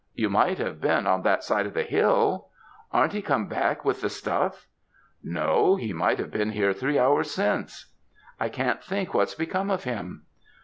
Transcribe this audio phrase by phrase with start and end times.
[0.15, 2.47] "You might have been on that side of the hill?"
[2.91, 4.65] "Ar'n't he come back with the stuff?"
[5.21, 7.93] "No; he might have been here three hours since.
[8.39, 10.25] I can't think what's become of him."